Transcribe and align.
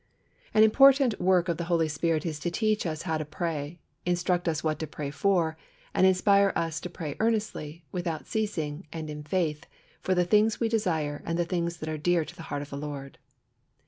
An 0.55 0.63
important 0.63 1.21
work 1.21 1.47
of 1.47 1.57
the 1.57 1.65
Holy 1.65 1.87
Spirit 1.87 2.25
is 2.25 2.39
to 2.39 2.49
teach 2.49 2.87
us 2.87 3.03
how 3.03 3.19
to 3.19 3.23
pray, 3.23 3.79
instruct 4.03 4.49
us 4.49 4.63
what 4.63 4.79
to 4.79 4.87
pray 4.87 5.11
for, 5.11 5.59
and 5.93 6.07
inspire 6.07 6.51
us 6.55 6.81
to 6.81 6.89
pray 6.89 7.15
earnestly, 7.19 7.85
without 7.91 8.25
ceasing, 8.25 8.87
and 8.91 9.11
in 9.11 9.21
faith, 9.21 9.67
for 10.01 10.15
the 10.15 10.25
things 10.25 10.59
we 10.59 10.69
desire 10.69 11.21
and 11.23 11.37
the 11.37 11.45
things 11.45 11.77
that 11.77 11.87
are 11.87 11.99
dear 11.99 12.25
to 12.25 12.35
the 12.35 12.41
heart 12.49 12.63
of 12.63 12.71
the 12.71 12.77
Lord. 12.77 13.19